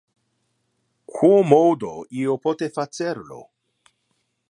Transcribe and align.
Quomodo 1.17 1.93
io 2.23 2.39
pote 2.49 2.73
facer 2.79 3.25
lo? 3.29 3.43